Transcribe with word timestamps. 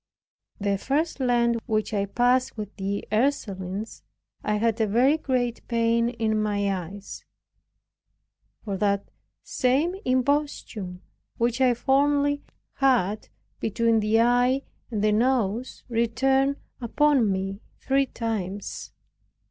The 0.59 0.79
first 0.79 1.19
Lent 1.19 1.59
which 1.67 1.93
I 1.93 2.07
passed 2.07 2.57
with 2.57 2.75
the 2.75 3.07
Ursulines, 3.13 4.01
I 4.43 4.55
had 4.55 4.81
a 4.81 4.87
very 4.87 5.15
great 5.15 5.61
pain 5.67 6.09
in 6.09 6.41
my 6.41 6.73
eyes; 6.87 7.23
for 8.63 8.77
that 8.77 9.05
same 9.43 9.93
imposthume 10.03 11.01
which 11.37 11.61
I 11.61 11.75
formerly 11.75 12.41
had 12.77 13.29
between 13.59 13.99
the 13.99 14.21
eye 14.21 14.63
and 14.89 15.03
the 15.03 15.11
nose, 15.11 15.83
returned 15.87 16.55
upon 16.81 17.31
me 17.31 17.61
three 17.79 18.07
times. 18.07 18.91